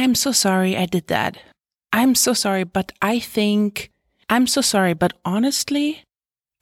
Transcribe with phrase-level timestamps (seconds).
[0.00, 1.36] I'm so sorry I did that.
[1.92, 3.90] I'm so sorry, but I think,
[4.30, 6.04] I'm so sorry, but honestly,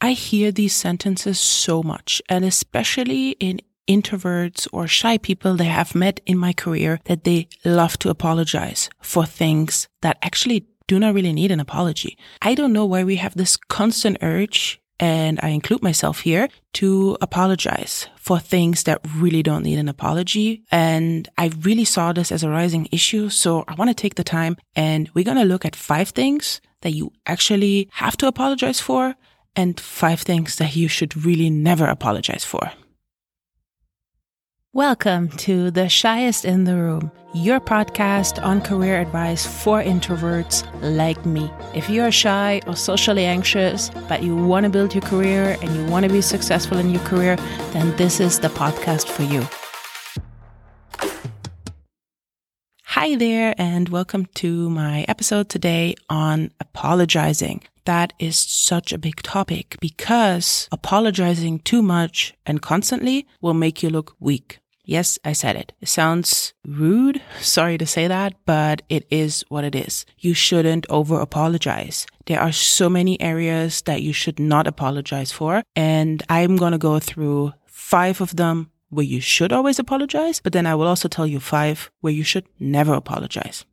[0.00, 5.94] I hear these sentences so much, and especially in introverts or shy people I have
[5.94, 11.14] met in my career that they love to apologize for things that actually do not
[11.14, 12.18] really need an apology.
[12.42, 17.16] I don't know why we have this constant urge and I include myself here to
[17.20, 20.64] apologize for things that really don't need an apology.
[20.70, 23.28] And I really saw this as a rising issue.
[23.28, 26.60] So I want to take the time and we're going to look at five things
[26.82, 29.14] that you actually have to apologize for
[29.56, 32.70] and five things that you should really never apologize for.
[34.74, 41.24] Welcome to The Shyest in the Room, your podcast on career advice for introverts like
[41.24, 41.50] me.
[41.74, 45.74] If you are shy or socially anxious, but you want to build your career and
[45.74, 47.36] you want to be successful in your career,
[47.72, 49.42] then this is the podcast for you.
[52.82, 57.62] Hi there, and welcome to my episode today on apologizing.
[57.88, 63.88] That is such a big topic because apologizing too much and constantly will make you
[63.88, 64.58] look weak.
[64.84, 65.72] Yes, I said it.
[65.80, 67.22] It sounds rude.
[67.40, 70.04] Sorry to say that, but it is what it is.
[70.18, 72.06] You shouldn't over apologize.
[72.26, 75.62] There are so many areas that you should not apologize for.
[75.74, 80.52] And I'm going to go through five of them where you should always apologize, but
[80.52, 83.64] then I will also tell you five where you should never apologize.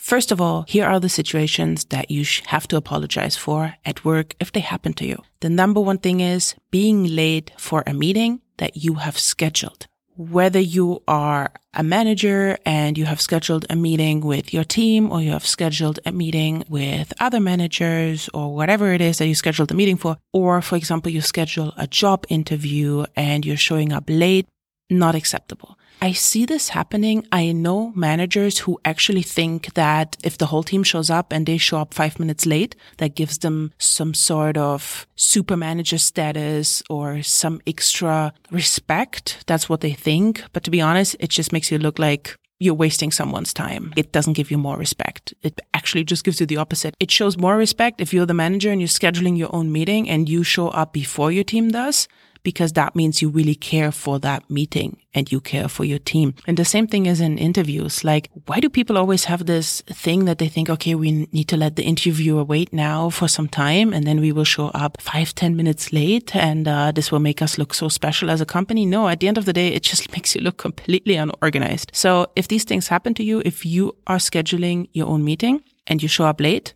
[0.00, 4.34] First of all, here are the situations that you have to apologize for at work
[4.40, 5.22] if they happen to you.
[5.40, 9.86] The number one thing is being late for a meeting that you have scheduled
[10.18, 15.20] whether you are a manager and you have scheduled a meeting with your team or
[15.20, 19.70] you have scheduled a meeting with other managers or whatever it is that you scheduled
[19.70, 24.04] a meeting for, or for example, you schedule a job interview and you're showing up
[24.08, 24.48] late,
[24.90, 25.78] not acceptable.
[26.00, 27.26] I see this happening.
[27.32, 31.58] I know managers who actually think that if the whole team shows up and they
[31.58, 37.22] show up five minutes late, that gives them some sort of super manager status or
[37.22, 39.42] some extra respect.
[39.46, 40.44] That's what they think.
[40.52, 43.92] But to be honest, it just makes you look like you're wasting someone's time.
[43.96, 45.34] It doesn't give you more respect.
[45.42, 46.94] It actually just gives you the opposite.
[47.00, 50.28] It shows more respect if you're the manager and you're scheduling your own meeting and
[50.28, 52.08] you show up before your team does
[52.48, 56.32] because that means you really care for that meeting and you care for your team.
[56.46, 58.04] And the same thing is in interviews.
[58.04, 61.58] Like, why do people always have this thing that they think, okay, we need to
[61.58, 65.34] let the interviewer wait now for some time and then we will show up five,
[65.34, 68.86] ten minutes late and uh, this will make us look so special as a company?
[68.86, 71.90] No, at the end of the day, it just makes you look completely unorganized.
[71.92, 76.02] So if these things happen to you, if you are scheduling your own meeting and
[76.02, 76.72] you show up late,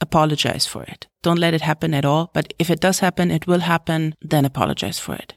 [0.00, 1.06] apologize for it.
[1.22, 2.30] Don't let it happen at all.
[2.34, 5.34] But if it does happen, it will happen, then apologize for it.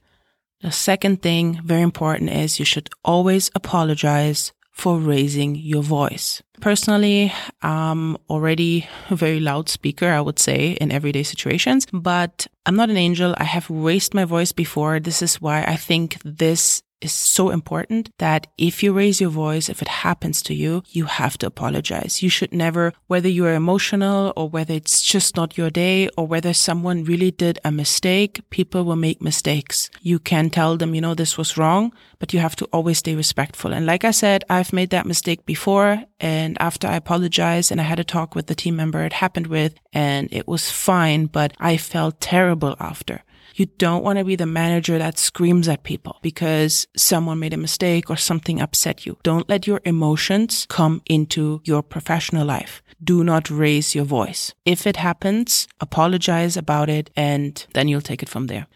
[0.62, 6.42] The second thing, very important, is you should always apologize for raising your voice.
[6.60, 12.76] Personally, I'm already a very loud speaker, I would say, in everyday situations, but I'm
[12.76, 13.36] not an angel.
[13.38, 15.00] I have raised my voice before.
[15.00, 19.70] This is why I think this is so important that if you raise your voice,
[19.70, 22.24] if it happens to you, you have to apologize.
[22.24, 26.54] You should never, whether you're emotional or whether it's just not your day or whether
[26.54, 29.90] someone really did a mistake, people will make mistakes.
[30.02, 33.16] You can tell them, you know, this was wrong, but you have to always stay
[33.16, 33.74] respectful.
[33.74, 36.04] And like I said, I've made that mistake before.
[36.20, 39.48] And after I apologized and I had a talk with the team member it happened
[39.48, 43.24] with and it was fine, but I felt terrible after.
[43.54, 47.58] You don't want to be the manager that screams at people because someone made a
[47.58, 49.18] mistake or something upset you.
[49.24, 52.82] Don't let your emotions come into your professional life.
[53.04, 54.54] Do not raise your voice.
[54.66, 58.68] If it happens, apologize about it and then you'll take it from there.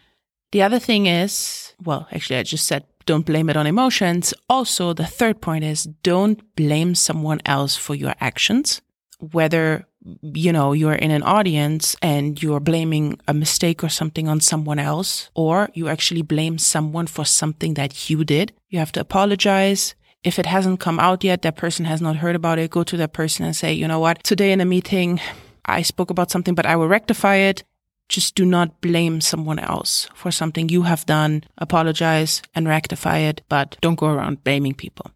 [0.52, 4.34] The other thing is, well, actually, I just said don't blame it on emotions.
[4.48, 8.82] Also, the third point is don't blame someone else for your actions,
[9.18, 14.40] whether you know, you're in an audience and you're blaming a mistake or something on
[14.40, 19.00] someone else, or you actually blame someone for something that you did, you have to
[19.00, 19.94] apologize.
[20.22, 22.96] If it hasn't come out yet, that person has not heard about it, go to
[22.98, 25.20] that person and say, you know what, today in a meeting,
[25.64, 27.64] I spoke about something, but I will rectify it.
[28.08, 31.44] Just do not blame someone else for something you have done.
[31.58, 35.10] Apologize and rectify it, but don't go around blaming people.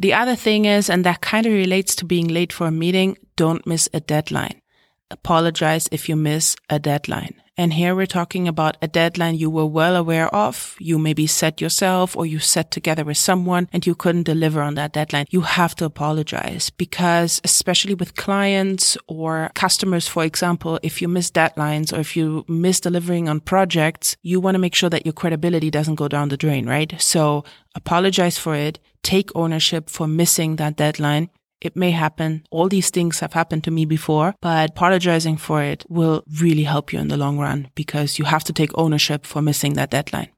[0.00, 3.18] The other thing is, and that kind of relates to being late for a meeting,
[3.34, 4.62] don't miss a deadline.
[5.10, 7.34] Apologize if you miss a deadline.
[7.56, 10.76] And here we're talking about a deadline you were well aware of.
[10.78, 14.76] You maybe set yourself or you set together with someone and you couldn't deliver on
[14.76, 15.26] that deadline.
[15.30, 21.32] You have to apologize because especially with clients or customers, for example, if you miss
[21.32, 25.14] deadlines or if you miss delivering on projects, you want to make sure that your
[25.14, 26.94] credibility doesn't go down the drain, right?
[27.00, 27.42] So
[27.74, 28.78] apologize for it.
[29.02, 31.30] Take ownership for missing that deadline
[31.60, 32.44] It may happen.
[32.50, 36.92] All these things have happened to me before, but apologizing for it will really help
[36.92, 40.28] you in the long run because you have to take ownership for missing that deadline.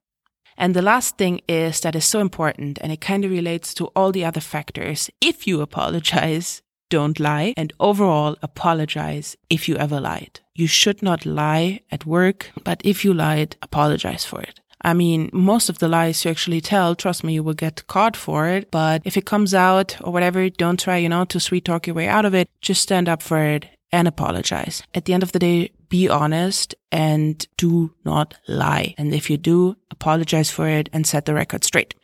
[0.56, 3.86] And the last thing is that is so important and it kind of relates to
[3.96, 5.10] all the other factors.
[5.20, 10.40] If you apologize, don't lie and overall apologize if you ever lied.
[10.54, 14.60] You should not lie at work, but if you lied, apologize for it.
[14.82, 18.16] I mean, most of the lies you actually tell, trust me, you will get caught
[18.16, 18.70] for it.
[18.70, 21.94] But if it comes out or whatever, don't try, you know, to sweet talk your
[21.94, 22.48] way out of it.
[22.60, 24.82] Just stand up for it and apologize.
[24.94, 28.94] At the end of the day, be honest and do not lie.
[28.96, 31.94] And if you do, apologize for it and set the record straight.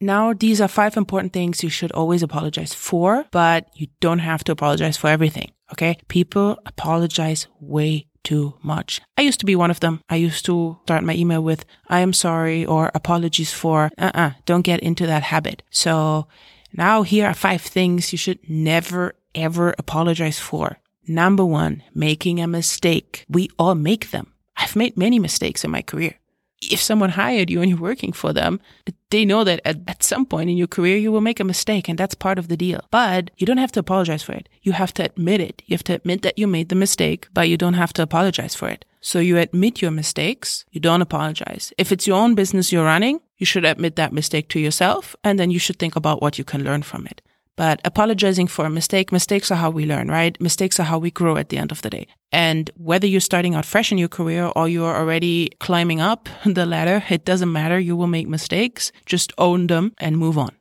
[0.00, 4.42] Now, these are five important things you should always apologize for, but you don't have
[4.44, 5.52] to apologize for everything.
[5.72, 5.98] Okay.
[6.08, 9.00] People apologize way too much.
[9.16, 10.00] I used to be one of them.
[10.08, 14.62] I used to start my email with, I am sorry or apologies for, uh-uh, don't
[14.62, 15.62] get into that habit.
[15.70, 16.26] So
[16.72, 20.78] now here are five things you should never ever apologize for.
[21.06, 23.24] Number one, making a mistake.
[23.28, 24.32] We all make them.
[24.56, 26.20] I've made many mistakes in my career
[26.60, 28.60] if someone hired you and you're working for them,
[29.10, 31.88] they know that at, at some point in your career, you will make a mistake
[31.88, 32.80] and that's part of the deal.
[32.90, 34.48] But you don't have to apologize for it.
[34.62, 35.62] You have to admit it.
[35.66, 38.54] You have to admit that you made the mistake, but you don't have to apologize
[38.54, 38.84] for it.
[39.00, 40.64] So you admit your mistakes.
[40.70, 41.72] You don't apologize.
[41.78, 45.38] If it's your own business you're running, you should admit that mistake to yourself and
[45.38, 47.22] then you should think about what you can learn from it.
[47.60, 50.34] But apologizing for a mistake, mistakes are how we learn, right?
[50.40, 52.06] Mistakes are how we grow at the end of the day.
[52.32, 56.64] And whether you're starting out fresh in your career or you're already climbing up the
[56.64, 57.78] ladder, it doesn't matter.
[57.78, 58.92] You will make mistakes.
[59.04, 60.56] Just own them and move on.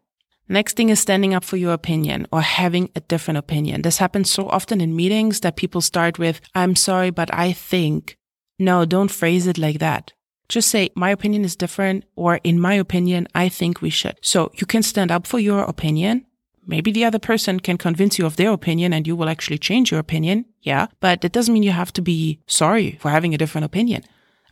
[0.49, 3.83] Next thing is standing up for your opinion or having a different opinion.
[3.83, 8.17] This happens so often in meetings that people start with, I'm sorry, but I think.
[8.59, 10.11] No, don't phrase it like that.
[10.49, 14.17] Just say, my opinion is different, or in my opinion, I think we should.
[14.21, 16.25] So you can stand up for your opinion
[16.69, 19.89] Maybe the other person can convince you of their opinion and you will actually change
[19.89, 20.45] your opinion.
[20.61, 20.85] Yeah.
[20.99, 24.03] But it doesn't mean you have to be sorry for having a different opinion.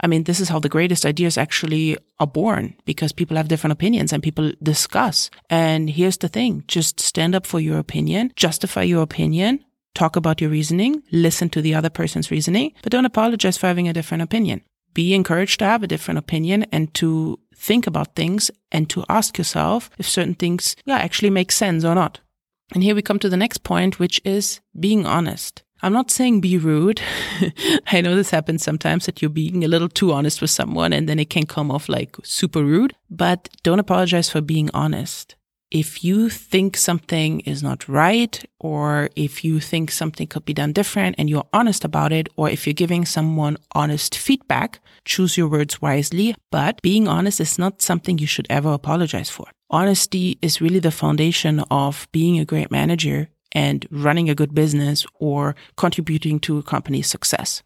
[0.01, 3.71] I mean, this is how the greatest ideas actually are born because people have different
[3.73, 5.29] opinions and people discuss.
[5.49, 6.63] And here's the thing.
[6.67, 11.61] Just stand up for your opinion, justify your opinion, talk about your reasoning, listen to
[11.61, 14.61] the other person's reasoning, but don't apologize for having a different opinion.
[14.93, 19.37] Be encouraged to have a different opinion and to think about things and to ask
[19.37, 22.19] yourself if certain things yeah, actually make sense or not.
[22.73, 25.63] And here we come to the next point, which is being honest.
[25.81, 27.01] I'm not saying be rude.
[27.87, 31.07] I know this happens sometimes that you're being a little too honest with someone and
[31.07, 35.36] then it can come off like super rude, but don't apologize for being honest
[35.71, 40.71] if you think something is not right, or if you think something could be done
[40.71, 45.47] different and you're honest about it, or if you're giving someone honest feedback, choose your
[45.47, 46.35] words wisely.
[46.51, 49.47] But being honest is not something you should ever apologize for.
[49.69, 55.05] Honesty is really the foundation of being a great manager and running a good business
[55.15, 57.61] or contributing to a company's success.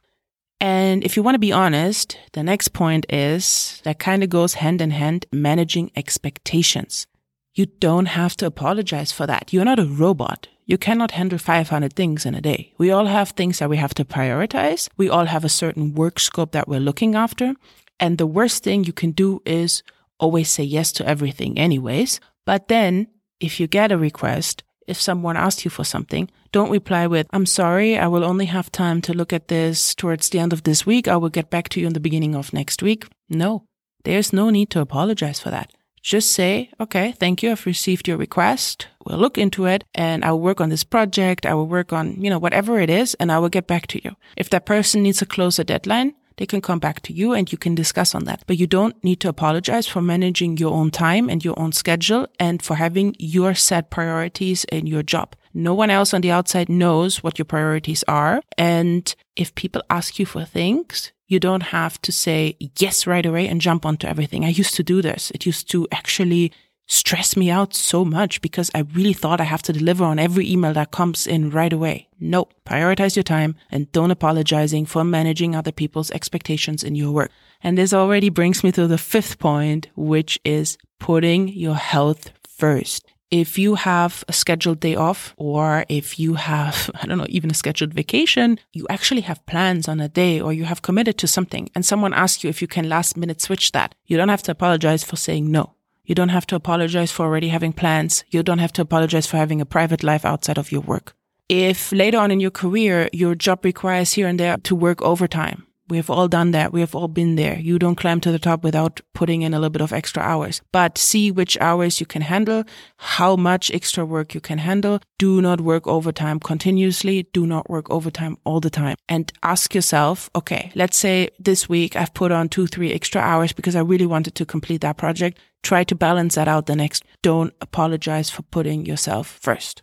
[0.59, 4.55] And if you want to be honest, the next point is that kind of goes
[4.55, 7.07] hand in hand managing expectations.
[7.53, 9.51] You don't have to apologize for that.
[9.51, 10.47] You're not a robot.
[10.65, 12.73] You cannot handle 500 things in a day.
[12.77, 14.87] We all have things that we have to prioritize.
[14.95, 17.55] We all have a certain work scope that we're looking after.
[17.99, 19.83] And the worst thing you can do is
[20.17, 22.21] always say yes to everything anyways.
[22.45, 23.07] But then
[23.41, 27.45] if you get a request, if someone asks you for something, don't reply with, I'm
[27.45, 30.85] sorry, I will only have time to look at this towards the end of this
[30.85, 31.07] week.
[31.07, 33.07] I will get back to you in the beginning of next week.
[33.29, 33.65] No,
[34.05, 35.71] there's no need to apologize for that.
[36.01, 37.51] Just say, okay, thank you.
[37.51, 38.87] I've received your request.
[39.05, 41.45] We'll look into it and I'll work on this project.
[41.45, 44.03] I will work on, you know, whatever it is and I will get back to
[44.03, 44.15] you.
[44.35, 47.57] If that person needs a closer deadline, they can come back to you and you
[47.57, 48.43] can discuss on that.
[48.47, 52.27] But you don't need to apologize for managing your own time and your own schedule
[52.39, 55.35] and for having your set priorities in your job.
[55.53, 58.41] No one else on the outside knows what your priorities are.
[58.57, 63.47] And if people ask you for things, you don't have to say yes right away
[63.47, 64.43] and jump onto everything.
[64.43, 65.31] I used to do this.
[65.31, 66.51] It used to actually
[66.87, 70.51] stress me out so much because I really thought I have to deliver on every
[70.51, 72.09] email that comes in right away.
[72.19, 77.31] No, prioritize your time and don't apologizing for managing other people's expectations in your work.
[77.63, 83.10] And this already brings me to the fifth point, which is putting your health first
[83.31, 87.49] if you have a scheduled day off or if you have, I don't know, even
[87.49, 91.27] a scheduled vacation, you actually have plans on a day or you have committed to
[91.27, 93.95] something and someone asks you if you can last minute switch that.
[94.05, 95.75] You don't have to apologize for saying no.
[96.03, 98.25] You don't have to apologize for already having plans.
[98.29, 101.15] You don't have to apologize for having a private life outside of your work.
[101.47, 105.67] If later on in your career, your job requires here and there to work overtime,
[105.91, 106.71] We have all done that.
[106.71, 107.59] We have all been there.
[107.59, 110.61] You don't climb to the top without putting in a little bit of extra hours,
[110.71, 112.63] but see which hours you can handle,
[112.95, 115.01] how much extra work you can handle.
[115.19, 117.23] Do not work overtime continuously.
[117.33, 121.97] Do not work overtime all the time and ask yourself, okay, let's say this week
[121.97, 125.39] I've put on two, three extra hours because I really wanted to complete that project.
[125.61, 127.03] Try to balance that out the next.
[127.21, 129.81] Don't apologize for putting yourself first.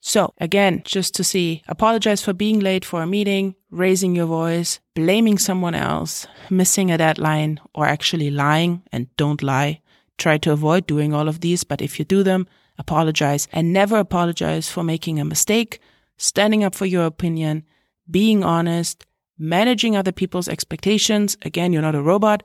[0.00, 4.80] So again, just to see, apologize for being late for a meeting, raising your voice,
[4.94, 9.80] blaming someone else, missing a deadline, or actually lying and don't lie.
[10.18, 12.46] Try to avoid doing all of these, but if you do them,
[12.78, 15.80] apologize and never apologize for making a mistake,
[16.16, 17.64] standing up for your opinion,
[18.10, 19.06] being honest,
[19.38, 21.36] managing other people's expectations.
[21.42, 22.42] Again, you're not a robot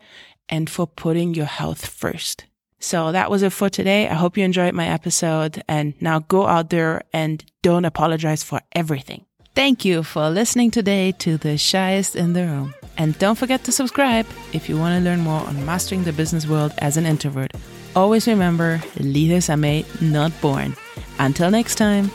[0.48, 2.46] and for putting your health first.
[2.80, 4.08] So that was it for today.
[4.08, 8.62] I hope you enjoyed my episode and now go out there and don't apologize for
[8.74, 9.26] everything.
[9.56, 12.74] Thank you for listening today to the shyest in the room.
[12.98, 16.46] And don't forget to subscribe if you want to learn more on mastering the business
[16.46, 17.54] world as an introvert.
[17.96, 20.76] Always remember, leaders are made, not born.
[21.20, 22.12] Until next time.